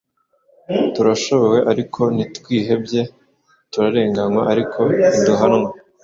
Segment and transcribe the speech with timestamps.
[0.93, 3.01] turashobewe ariko ntitwihebye;
[3.71, 4.79] turarenganywa ariko
[5.19, 5.69] ntiduhanwa